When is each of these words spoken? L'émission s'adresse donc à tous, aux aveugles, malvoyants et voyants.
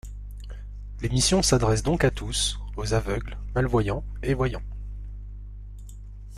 L'émission 1.03 1.43
s'adresse 1.43 1.83
donc 1.83 2.03
à 2.03 2.09
tous, 2.09 2.59
aux 2.75 2.95
aveugles, 2.95 3.37
malvoyants 3.53 4.03
et 4.23 4.33
voyants. 4.33 4.63